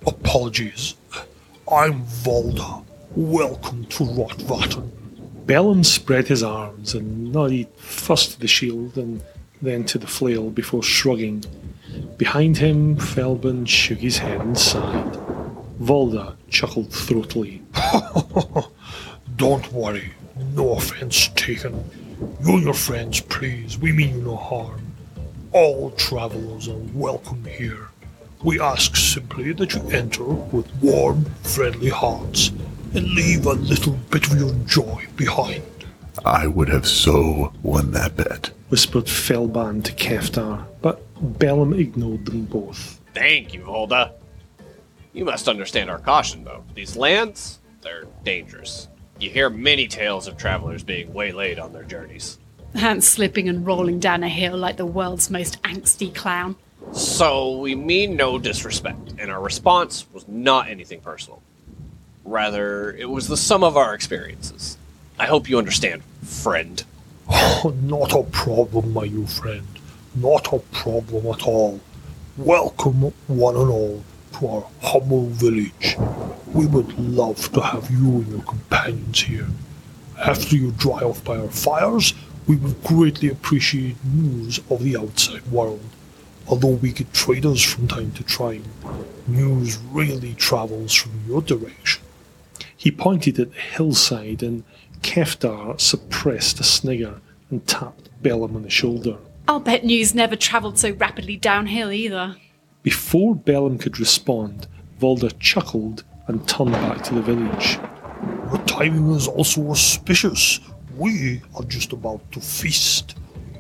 Apologies. 0.07 0.97
I'm 1.73 2.05
Volda. 2.05 2.85
Welcome 3.15 3.87
to 3.87 4.05
Rotvatten. 4.05 4.91
Bellum 5.47 5.83
spread 5.83 6.29
his 6.29 6.43
arms 6.43 6.93
and 6.95 7.33
nodded 7.33 7.69
first 7.77 8.33
to 8.33 8.41
the 8.41 8.49
shield 8.49 8.99
and 8.99 9.23
then 9.63 9.85
to 9.85 9.97
the 9.97 10.07
flail 10.07 10.51
before 10.51 10.83
shrugging. 10.83 11.43
Behind 12.19 12.59
him, 12.59 12.99
Felban 12.99 13.67
shook 13.67 14.01
his 14.01 14.19
head 14.19 14.43
and 14.43 14.59
sighed. 14.59 15.15
Volda 15.81 16.37
chuckled 16.51 16.91
throatily. 16.91 17.63
Don't 19.37 19.73
worry. 19.73 20.13
No 20.53 20.75
offense 20.75 21.29
taken. 21.29 22.06
You 22.19 22.55
and 22.55 22.63
your 22.63 22.75
friends, 22.75 23.21
please. 23.21 23.79
We 23.79 23.93
mean 23.93 24.17
you 24.17 24.23
no 24.23 24.37
harm. 24.37 24.81
All 25.53 25.91
travelers 25.93 26.69
are 26.69 26.81
welcome 26.95 27.45
here. 27.45 27.89
We 28.43 28.61
ask 28.61 28.97
simply 28.97 29.53
that 29.55 29.75
you 29.75 29.89
enter 29.91 30.25
with 30.25 30.71
warm, 30.83 31.25
friendly 31.43 31.89
hearts 31.89 32.51
and 32.95 33.07
leave 33.13 33.47
a 33.47 33.53
little 33.53 33.95
bit 34.11 34.27
of 34.27 34.39
your 34.39 34.55
joy 34.67 35.07
behind. 35.17 35.63
I 36.25 36.47
would 36.47 36.69
have 36.69 36.87
so 36.87 37.53
won 37.63 37.91
that 37.93 38.17
bet. 38.17 38.51
Whispered 38.69 39.05
Felban 39.05 39.85
to 39.85 39.93
Keftar, 39.93 40.67
but 40.81 41.03
Bellum 41.39 41.73
ignored 41.75 42.25
them 42.25 42.47
both. 42.47 43.01
Thank 43.15 43.55
you, 43.55 43.61
Volda. 43.63 44.13
You 45.13 45.25
must 45.25 45.49
understand 45.49 45.91
our 45.91 45.99
caution, 45.99 46.45
though. 46.45 46.65
These 46.75 46.97
lands, 46.97 47.59
they're 47.81 48.05
dangerous. 48.25 48.89
You 49.19 49.31
hear 49.31 49.49
many 49.49 49.89
tales 49.89 50.27
of 50.27 50.37
travelers 50.37 50.83
being 50.83 51.15
waylaid 51.15 51.59
on 51.59 51.73
their 51.73 51.85
journeys. 51.85 52.39
And 52.75 53.03
slipping 53.03 53.49
and 53.49 53.67
rolling 53.67 53.99
down 53.99 54.23
a 54.23 54.29
hill 54.29 54.59
like 54.59 54.77
the 54.77 54.85
world's 54.85 55.31
most 55.31 55.63
angsty 55.63 56.15
clown. 56.15 56.57
So 56.93 57.57
we 57.57 57.75
mean 57.75 58.17
no 58.17 58.39
disrespect, 58.39 59.15
and 59.19 59.31
our 59.31 59.41
response 59.41 60.07
was 60.13 60.29
not 60.29 60.69
anything 60.69 61.01
personal. 61.01 61.43
Rather, 62.25 62.93
it 62.93 63.09
was 63.09 63.29
the 63.29 63.37
sum 63.37 63.65
of 63.65 63.77
our 63.77 63.95
experiences. 63.95 64.77
I 65.19 65.27
hope 65.27 65.49
you 65.49 65.57
understand, 65.57 66.03
friend. 66.23 66.85
Oh, 67.29 67.75
not 67.83 68.13
a 68.13 68.23
problem, 68.25 68.93
my 68.93 69.07
new 69.07 69.27
friend. 69.27 69.67
Not 70.15 70.53
a 70.53 70.59
problem 70.59 71.27
at 71.35 71.47
all. 71.47 71.81
Welcome, 72.37 73.15
one 73.29 73.57
and 73.57 73.71
all, 73.71 74.05
to 74.39 74.49
our 74.49 74.67
humble 74.83 75.27
village. 75.27 75.97
We 76.53 76.67
would 76.67 76.99
love 76.99 77.53
to 77.53 77.61
have 77.61 77.91
you 77.91 78.17
and 78.17 78.29
your 78.29 78.43
companions 78.43 79.23
here. 79.23 79.49
After 80.19 80.57
you 80.57 80.73
dry 80.73 81.01
off 81.01 81.25
by 81.25 81.39
our 81.39 81.49
fires, 81.49 82.15
we 82.47 82.57
would 82.57 82.83
greatly 82.85 83.29
appreciate 83.29 83.97
news 84.05 84.61
of 84.71 84.83
the 84.83 84.97
outside 84.97 85.47
world. 85.47 85.81
Although 86.49 86.79
we 86.81 86.93
get 86.93 87.13
traders 87.13 87.63
from 87.63 87.89
time 87.89 88.13
to 88.13 88.23
time, 88.25 88.65
news 89.27 89.79
rarely 89.79 90.35
travels 90.35 90.95
from 90.95 91.13
your 91.27 91.43
direction. 91.43 92.03
He 92.77 92.91
pointed 92.91 93.41
at 93.41 93.53
the 93.53 93.61
hillside, 93.61 94.43
and 94.43 94.63
Keftar 95.03 95.81
suppressed 95.81 96.61
a 96.61 96.63
snigger 96.63 97.21
and 97.51 97.67
tapped 97.67 98.09
Bellum 98.23 98.55
on 98.55 98.63
the 98.63 98.71
shoulder. 98.71 99.17
I'll 99.49 99.61
bet 99.61 99.85
news 99.85 100.15
never 100.15 100.37
travelled 100.37 100.79
so 100.79 100.93
rapidly 100.93 101.37
downhill 101.37 101.91
either. 101.91 102.37
Before 102.87 103.35
Bellum 103.35 103.79
could 103.79 103.99
respond, 103.99 104.69
Volda 105.01 105.37
chuckled 105.41 106.05
and 106.29 106.47
turned 106.49 106.71
back 106.71 107.03
to 107.03 107.15
the 107.15 107.21
village. 107.21 107.81
Your 108.23 108.65
timing 108.65 109.11
is 109.11 109.27
also 109.27 109.71
auspicious. 109.71 110.61
We 110.97 111.43
are 111.57 111.65
just 111.65 111.93
about 111.93 112.31
to 112.31 112.41
feast. 112.41 113.17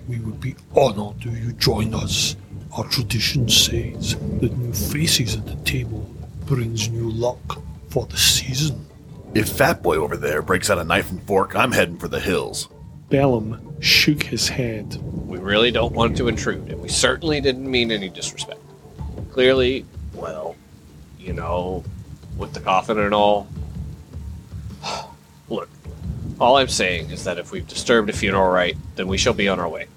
We 0.07 0.21
would 0.21 0.41
be 0.41 0.55
honored 0.77 1.27
if 1.27 1.45
you 1.45 1.53
join 1.55 1.93
us. 1.93 2.37
Our 2.77 2.85
tradition 2.85 3.49
says 3.49 4.15
that 4.15 4.57
new 4.59 4.73
faces 4.73 5.35
at 5.35 5.45
the 5.45 5.57
table 5.65 6.09
brings 6.45 6.89
new 6.89 7.11
luck 7.11 7.61
for 7.89 8.07
the 8.07 8.17
season. 8.17 8.87
If 9.35 9.49
Fat 9.49 9.83
Boy 9.83 9.97
over 9.97 10.17
there 10.17 10.41
breaks 10.41 10.71
out 10.71 10.79
a 10.79 10.85
knife 10.85 11.11
and 11.11 11.21
fork, 11.25 11.57
I'm 11.57 11.73
heading 11.73 11.99
for 11.99 12.07
the 12.07 12.21
hills. 12.21 12.69
Bellum 13.11 13.75
shook 13.81 14.23
his 14.23 14.49
head. 14.49 15.03
We 15.03 15.39
really 15.39 15.73
don't 15.73 15.95
want 15.95 16.17
to 16.19 16.29
intrude, 16.29 16.71
and 16.71 16.81
we 16.81 16.89
certainly 16.89 17.41
didn't 17.41 17.69
mean 17.69 17.91
any 17.91 18.09
disrespect. 18.09 18.61
Clearly, 19.37 19.85
well, 20.15 20.57
you 21.21 21.35
know, 21.35 21.85
with 22.39 22.55
the 22.55 22.61
coffin 22.61 22.99
and 22.99 23.13
all. 23.13 23.47
Look, 25.51 25.69
all 26.41 26.57
I'm 26.57 26.69
saying 26.69 27.11
is 27.11 27.25
that 27.25 27.37
if 27.37 27.53
we've 27.53 27.69
disturbed 27.69 28.09
a 28.09 28.15
funeral 28.15 28.51
rite, 28.51 28.79
then 28.95 29.09
we 29.09 29.19
shall 29.19 29.35
be 29.35 29.47
on 29.47 29.61
our 29.61 29.69
way. 29.69 29.89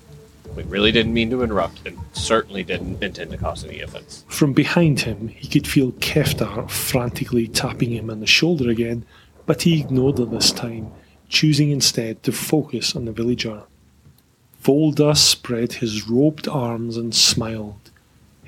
We 0.57 0.63
really 0.63 0.91
didn't 0.91 1.13
mean 1.13 1.29
to 1.29 1.41
interrupt, 1.41 1.87
and 1.87 1.97
certainly 2.11 2.63
didn't 2.63 3.01
intend 3.01 3.31
to 3.31 3.37
cause 3.37 3.63
any 3.63 3.79
offense. 3.79 4.25
From 4.27 4.51
behind 4.51 4.99
him, 4.99 5.29
he 5.29 5.47
could 5.47 5.65
feel 5.65 5.93
Keftar 5.93 6.69
frantically 6.69 7.47
tapping 7.47 7.93
him 7.93 8.09
on 8.09 8.19
the 8.19 8.27
shoulder 8.27 8.69
again, 8.69 9.05
but 9.45 9.61
he 9.61 9.79
ignored 9.79 10.17
her 10.17 10.25
this 10.25 10.51
time, 10.51 10.91
choosing 11.29 11.71
instead 11.71 12.23
to 12.23 12.33
focus 12.33 12.93
on 12.93 13.05
the 13.05 13.13
villager. 13.13 13.63
Volda 14.61 15.15
spread 15.15 15.71
his 15.71 16.09
robed 16.09 16.49
arms 16.49 16.97
and 16.97 17.15
smiled. 17.15 17.89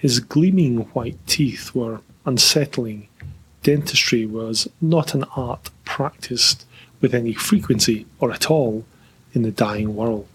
His 0.01 0.19
gleaming 0.19 0.77
white 0.93 1.19
teeth 1.27 1.75
were 1.75 2.01
unsettling. 2.25 3.07
Dentistry 3.61 4.25
was 4.25 4.67
not 4.81 5.13
an 5.13 5.25
art 5.35 5.69
practiced 5.85 6.65
with 7.01 7.13
any 7.13 7.33
frequency 7.33 8.07
or 8.19 8.31
at 8.31 8.49
all 8.49 8.83
in 9.33 9.43
the 9.43 9.51
dying 9.51 9.95
world. 9.95 10.27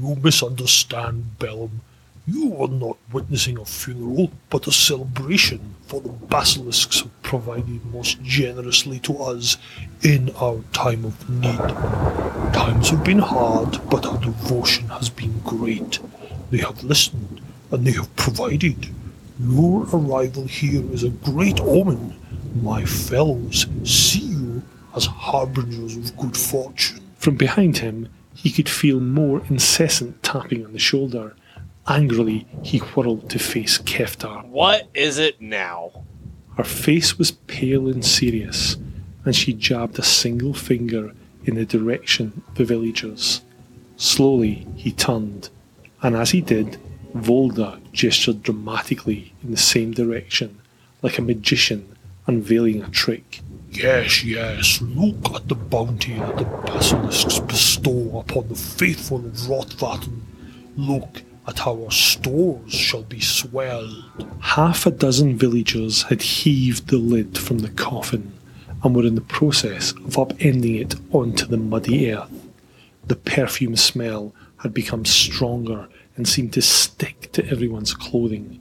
You 0.00 0.14
misunderstand, 0.14 1.38
Bellum. 1.38 1.82
You 2.26 2.56
are 2.56 2.68
not 2.68 2.96
witnessing 3.12 3.58
a 3.58 3.66
funeral, 3.66 4.32
but 4.48 4.66
a 4.66 4.72
celebration, 4.72 5.74
for 5.86 6.00
the 6.00 6.08
basilisks 6.08 7.00
have 7.00 7.22
provided 7.22 7.84
most 7.92 8.22
generously 8.22 8.98
to 9.00 9.18
us 9.18 9.58
in 10.00 10.30
our 10.36 10.60
time 10.72 11.04
of 11.04 11.28
need. 11.28 11.58
Times 12.54 12.88
have 12.88 13.04
been 13.04 13.18
hard, 13.18 13.78
but 13.90 14.06
our 14.06 14.16
devotion 14.16 14.88
has 14.88 15.10
been 15.10 15.38
great. 15.40 15.98
They 16.50 16.58
have 16.58 16.82
listened, 16.82 17.42
and 17.70 17.86
they 17.86 17.92
have 17.92 18.16
provided. 18.16 18.88
Your 19.44 19.86
arrival 19.92 20.44
here 20.46 20.84
is 20.92 21.02
a 21.02 21.08
great 21.08 21.60
omen. 21.60 22.14
My 22.62 22.84
fellows 22.84 23.66
see 23.82 24.20
you 24.20 24.62
as 24.94 25.06
harbingers 25.06 25.96
of 25.96 26.16
good 26.16 26.36
fortune. 26.36 27.00
From 27.16 27.36
behind 27.36 27.78
him, 27.78 28.08
he 28.34 28.50
could 28.50 28.68
feel 28.68 29.00
more 29.00 29.42
incessant 29.48 30.22
tapping 30.22 30.64
on 30.64 30.72
the 30.72 30.78
shoulder. 30.78 31.34
Angrily, 31.88 32.46
he 32.62 32.78
whirled 32.78 33.28
to 33.30 33.40
face 33.40 33.78
Keftar. 33.78 34.46
What 34.46 34.88
is 34.94 35.18
it 35.18 35.40
now? 35.40 36.04
Her 36.56 36.64
face 36.64 37.18
was 37.18 37.32
pale 37.32 37.88
and 37.88 38.04
serious, 38.04 38.76
and 39.24 39.34
she 39.34 39.52
jabbed 39.54 39.98
a 39.98 40.04
single 40.04 40.54
finger 40.54 41.12
in 41.44 41.56
the 41.56 41.64
direction 41.64 42.42
of 42.46 42.54
the 42.54 42.64
villagers. 42.64 43.40
Slowly, 43.96 44.68
he 44.76 44.92
turned, 44.92 45.48
and 46.00 46.14
as 46.14 46.30
he 46.30 46.40
did, 46.40 46.78
Volda 47.14 47.80
gestured 47.92 48.42
dramatically 48.42 49.32
in 49.42 49.50
the 49.50 49.56
same 49.56 49.92
direction, 49.92 50.58
like 51.02 51.18
a 51.18 51.22
magician 51.22 51.96
unveiling 52.26 52.82
a 52.82 52.88
trick. 52.88 53.40
Yes, 53.70 54.22
yes, 54.22 54.80
look 54.82 55.34
at 55.34 55.48
the 55.48 55.54
bounty 55.54 56.14
that 56.14 56.36
the 56.36 56.44
basilisks 56.44 57.38
bestow 57.40 58.18
upon 58.18 58.48
the 58.48 58.54
faithful 58.54 59.18
of 59.18 59.32
Rotvaten. 59.48 60.20
Look 60.76 61.22
at 61.46 61.60
how 61.60 61.84
our 61.84 61.90
stores 61.90 62.72
shall 62.72 63.02
be 63.02 63.20
swelled. 63.20 64.04
Half 64.40 64.86
a 64.86 64.90
dozen 64.90 65.36
villagers 65.36 66.04
had 66.04 66.22
heaved 66.22 66.88
the 66.88 66.98
lid 66.98 67.38
from 67.38 67.60
the 67.60 67.70
coffin 67.70 68.32
and 68.82 68.94
were 68.94 69.06
in 69.06 69.14
the 69.14 69.20
process 69.20 69.92
of 69.92 70.16
upending 70.18 70.80
it 70.80 70.94
onto 71.10 71.46
the 71.46 71.56
muddy 71.56 72.12
earth. 72.12 72.30
The 73.06 73.16
perfume 73.16 73.76
smell 73.76 74.34
had 74.58 74.72
become 74.74 75.04
stronger 75.04 75.88
and 76.16 76.28
seemed 76.28 76.52
to 76.52 76.62
stick 76.62 77.32
to 77.32 77.46
everyone's 77.48 77.94
clothing. 77.94 78.60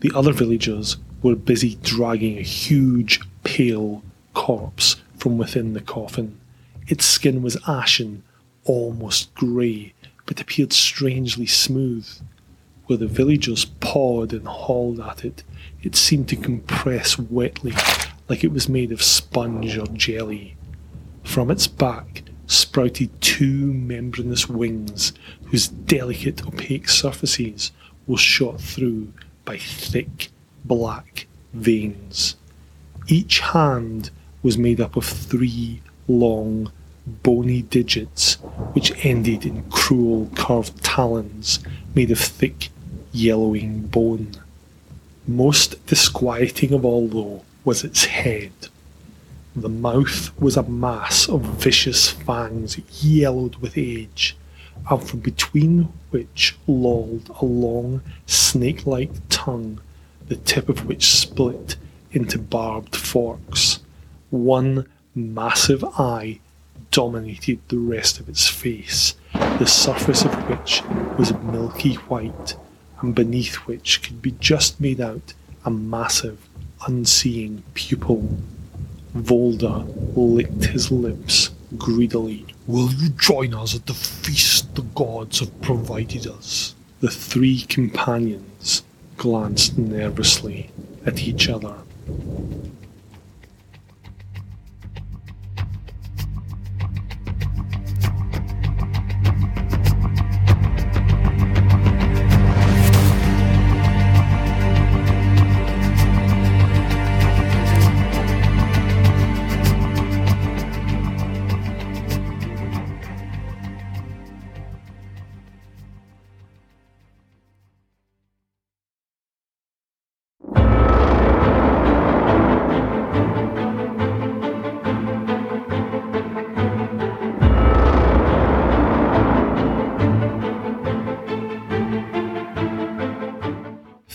The 0.00 0.12
other 0.14 0.32
villagers 0.32 0.96
were 1.22 1.36
busy 1.36 1.76
dragging 1.82 2.38
a 2.38 2.42
huge, 2.42 3.20
pale 3.44 4.02
corpse 4.34 4.96
from 5.16 5.38
within 5.38 5.72
the 5.72 5.80
coffin. 5.80 6.38
Its 6.86 7.04
skin 7.04 7.42
was 7.42 7.56
ashen, 7.66 8.22
almost 8.64 9.34
grey, 9.34 9.94
but 10.26 10.40
appeared 10.40 10.72
strangely 10.72 11.46
smooth. 11.46 12.08
Where 12.86 12.98
the 12.98 13.06
villagers 13.06 13.64
pawed 13.64 14.34
and 14.34 14.46
hauled 14.46 15.00
at 15.00 15.24
it, 15.24 15.42
it 15.82 15.96
seemed 15.96 16.28
to 16.28 16.36
compress 16.36 17.18
wetly, 17.18 17.72
like 18.28 18.44
it 18.44 18.52
was 18.52 18.68
made 18.68 18.92
of 18.92 19.02
sponge 19.02 19.78
or 19.78 19.86
jelly. 19.86 20.56
From 21.22 21.50
its 21.50 21.66
back 21.66 22.22
sprouted 22.46 23.10
two 23.20 23.72
membranous 23.72 24.48
wings, 24.48 25.12
whose 25.46 25.68
delicate 25.68 26.46
opaque 26.46 26.88
surfaces 26.88 27.72
were 28.06 28.18
shot 28.18 28.60
through 28.60 29.12
by 29.44 29.56
thick 29.56 30.28
black 30.64 31.26
veins. 31.52 32.36
Each 33.06 33.40
hand 33.40 34.10
was 34.42 34.58
made 34.58 34.80
up 34.80 34.96
of 34.96 35.04
three 35.04 35.82
long, 36.08 36.70
bony 37.06 37.62
digits 37.62 38.34
which 38.72 39.04
ended 39.04 39.44
in 39.44 39.62
cruel 39.70 40.30
curved 40.34 40.82
talons 40.82 41.60
made 41.94 42.10
of 42.10 42.18
thick, 42.18 42.70
yellowing 43.12 43.86
bone. 43.86 44.32
Most 45.26 45.86
disquieting 45.86 46.72
of 46.72 46.84
all, 46.84 47.08
though, 47.08 47.44
was 47.64 47.84
its 47.84 48.04
head. 48.04 48.52
The 49.56 49.68
mouth 49.68 50.36
was 50.40 50.56
a 50.56 50.64
mass 50.64 51.28
of 51.28 51.42
vicious 51.42 52.10
fangs 52.10 52.76
yellowed 53.04 53.54
with 53.56 53.78
age, 53.78 54.36
and 54.90 55.00
from 55.00 55.20
between 55.20 55.92
which 56.10 56.56
lolled 56.66 57.30
a 57.40 57.44
long, 57.44 58.02
snake 58.26 58.84
like 58.84 59.12
tongue, 59.28 59.80
the 60.26 60.34
tip 60.34 60.68
of 60.68 60.86
which 60.86 61.06
split 61.06 61.76
into 62.10 62.36
barbed 62.36 62.96
forks. 62.96 63.78
One 64.30 64.88
massive 65.14 65.84
eye 65.84 66.40
dominated 66.90 67.60
the 67.68 67.78
rest 67.78 68.18
of 68.18 68.28
its 68.28 68.48
face, 68.48 69.14
the 69.32 69.66
surface 69.66 70.24
of 70.24 70.34
which 70.50 70.82
was 71.16 71.32
milky 71.32 71.94
white, 71.94 72.56
and 73.00 73.14
beneath 73.14 73.54
which 73.66 74.02
could 74.02 74.20
be 74.20 74.32
just 74.32 74.80
made 74.80 75.00
out 75.00 75.32
a 75.64 75.70
massive, 75.70 76.48
unseeing 76.88 77.62
pupil. 77.74 78.36
Volda 79.16 79.86
licked 80.16 80.64
his 80.64 80.90
lips 80.90 81.50
greedily. 81.78 82.46
Will 82.66 82.92
you 82.92 83.10
join 83.10 83.54
us 83.54 83.74
at 83.74 83.86
the 83.86 83.94
feast 83.94 84.74
the 84.74 84.82
gods 84.82 85.40
have 85.40 85.60
provided 85.60 86.26
us? 86.26 86.74
The 87.00 87.10
three 87.10 87.62
companions 87.62 88.82
glanced 89.16 89.78
nervously 89.78 90.70
at 91.06 91.22
each 91.22 91.48
other. 91.48 91.76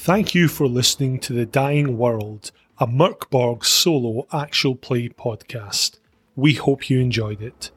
Thank 0.10 0.34
you 0.34 0.48
for 0.48 0.66
listening 0.68 1.20
to 1.20 1.34
The 1.34 1.46
Dying 1.46 1.96
World, 1.96 2.50
a 2.80 2.88
Mörk 2.88 3.30
Borg 3.30 3.64
solo 3.64 4.26
actual 4.34 4.74
play 4.74 5.08
podcast. 5.08 6.00
We 6.36 6.56
hope 6.56 6.90
you 6.90 7.00
enjoyed 7.00 7.44
it. 7.44 7.70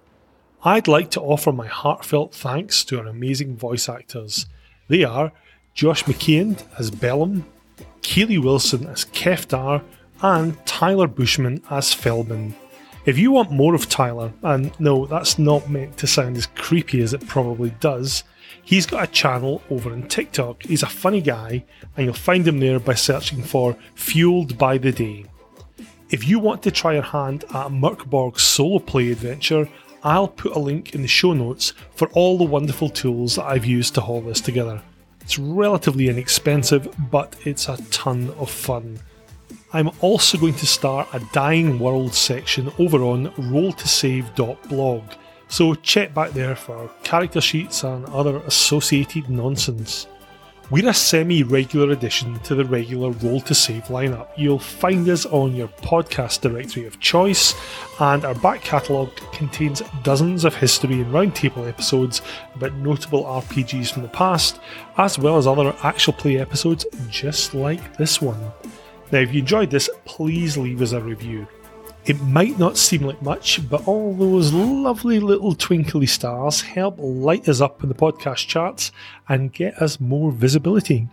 I'd 0.64 0.88
like 0.88 1.10
to 1.10 1.20
offer 1.20 1.52
my 1.52 1.66
heartfelt 1.66 2.34
thanks 2.34 2.84
to 2.84 2.98
our 3.00 3.06
amazing 3.06 3.58
voice 3.58 3.86
actors. 3.86 4.46
They 4.88 5.04
are 5.04 5.32
Josh 5.74 6.04
McKeand 6.04 6.64
as 6.78 6.90
Bellum, 6.90 7.44
Keeley 8.00 8.38
Wilson 8.38 8.86
as 8.86 9.04
Keftar, 9.04 9.84
and 10.22 10.56
Tyler 10.64 11.08
Bushman 11.08 11.62
as 11.68 11.94
Felban. 11.94 12.54
If 13.04 13.18
you 13.18 13.32
want 13.32 13.50
more 13.50 13.74
of 13.74 13.88
Tyler, 13.88 14.32
and 14.42 14.78
no, 14.80 15.06
that's 15.06 15.38
not 15.38 15.68
meant 15.68 15.96
to 15.98 16.06
sound 16.06 16.36
as 16.36 16.46
creepy 16.46 17.00
as 17.02 17.12
it 17.12 17.26
probably 17.26 17.70
does, 17.80 18.22
He's 18.64 18.86
got 18.86 19.04
a 19.04 19.12
channel 19.12 19.60
over 19.70 19.92
on 19.92 20.08
TikTok. 20.08 20.62
He's 20.62 20.82
a 20.82 20.88
funny 20.88 21.20
guy, 21.20 21.64
and 21.96 22.06
you'll 22.06 22.14
find 22.14 22.46
him 22.46 22.60
there 22.60 22.78
by 22.78 22.94
searching 22.94 23.42
for 23.42 23.76
Fueled 23.96 24.56
by 24.56 24.78
the 24.78 24.92
Day. 24.92 25.26
If 26.10 26.28
you 26.28 26.38
want 26.38 26.62
to 26.62 26.70
try 26.70 26.94
your 26.94 27.02
hand 27.02 27.44
at 27.50 27.66
a 27.66 27.70
Mörk 27.70 28.06
Borg 28.06 28.38
solo 28.38 28.78
play 28.78 29.10
adventure, 29.10 29.68
I'll 30.04 30.28
put 30.28 30.54
a 30.54 30.58
link 30.58 30.94
in 30.94 31.02
the 31.02 31.08
show 31.08 31.32
notes 31.32 31.72
for 31.94 32.08
all 32.08 32.38
the 32.38 32.44
wonderful 32.44 32.88
tools 32.88 33.36
that 33.36 33.46
I've 33.46 33.64
used 33.64 33.94
to 33.94 34.00
haul 34.00 34.20
this 34.20 34.40
together. 34.40 34.80
It's 35.20 35.38
relatively 35.38 36.08
inexpensive, 36.08 36.94
but 37.10 37.34
it's 37.44 37.68
a 37.68 37.82
ton 37.90 38.30
of 38.38 38.50
fun. 38.50 39.00
I'm 39.72 39.90
also 40.00 40.38
going 40.38 40.54
to 40.54 40.66
start 40.66 41.08
a 41.12 41.20
Dying 41.32 41.78
World 41.78 42.14
section 42.14 42.70
over 42.78 43.02
on 43.02 43.28
roll2save.blog 43.32 45.02
so 45.52 45.74
check 45.74 46.14
back 46.14 46.30
there 46.30 46.56
for 46.56 46.90
character 47.02 47.42
sheets 47.42 47.84
and 47.84 48.06
other 48.06 48.38
associated 48.46 49.28
nonsense. 49.28 50.06
We're 50.70 50.88
a 50.88 50.94
semi 50.94 51.42
regular 51.42 51.92
addition 51.92 52.38
to 52.40 52.54
the 52.54 52.64
regular 52.64 53.10
Roll 53.10 53.42
to 53.42 53.54
Save 53.54 53.82
lineup. 53.84 54.28
You'll 54.34 54.58
find 54.58 55.06
us 55.10 55.26
on 55.26 55.54
your 55.54 55.68
podcast 55.68 56.40
directory 56.40 56.86
of 56.86 57.00
choice, 57.00 57.54
and 58.00 58.24
our 58.24 58.34
back 58.36 58.62
catalogue 58.62 59.14
contains 59.34 59.82
dozens 60.02 60.46
of 60.46 60.54
history 60.54 61.02
and 61.02 61.12
roundtable 61.12 61.68
episodes 61.68 62.22
about 62.54 62.72
notable 62.76 63.24
RPGs 63.24 63.92
from 63.92 64.04
the 64.04 64.08
past, 64.08 64.58
as 64.96 65.18
well 65.18 65.36
as 65.36 65.46
other 65.46 65.76
actual 65.82 66.14
play 66.14 66.38
episodes 66.38 66.86
just 67.10 67.52
like 67.52 67.98
this 67.98 68.22
one. 68.22 68.52
Now, 69.12 69.18
if 69.18 69.32
you 69.32 69.40
enjoyed 69.40 69.70
this, 69.70 69.90
please 70.06 70.56
leave 70.56 70.80
us 70.80 70.92
a 70.92 71.00
review. 71.00 71.46
It 72.06 72.20
might 72.22 72.58
not 72.58 72.78
seem 72.78 73.02
like 73.02 73.20
much, 73.22 73.68
but 73.68 73.86
all 73.86 74.14
those 74.14 74.52
lovely 74.52 75.20
little 75.20 75.54
twinkly 75.54 76.06
stars 76.06 76.62
help 76.62 76.96
light 76.98 77.48
us 77.48 77.60
up 77.60 77.82
in 77.82 77.90
the 77.90 77.94
podcast 77.94 78.48
charts 78.48 78.90
and 79.28 79.52
get 79.52 79.80
us 79.80 80.00
more 80.00 80.32
visibility. 80.32 81.08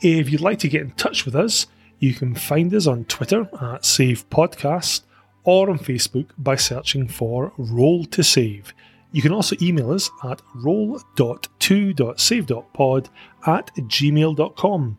If 0.00 0.30
you'd 0.30 0.40
like 0.40 0.58
to 0.60 0.68
get 0.68 0.80
in 0.80 0.92
touch 0.92 1.26
with 1.26 1.36
us, 1.36 1.66
you 1.98 2.14
can 2.14 2.34
find 2.34 2.72
us 2.74 2.86
on 2.86 3.04
Twitter 3.04 3.48
at 3.60 3.84
Save 3.84 4.28
Podcast 4.30 5.02
or 5.44 5.68
on 5.70 5.78
Facebook 5.78 6.30
by 6.38 6.56
searching 6.56 7.06
for 7.06 7.52
Roll 7.56 8.04
to 8.06 8.24
Save. 8.24 8.74
You 9.12 9.22
can 9.22 9.32
also 9.32 9.54
email 9.62 9.92
us 9.92 10.10
at 10.24 10.42
roll.2.save.pod 10.54 13.08
at 13.46 13.70
gmail.com. 13.76 14.98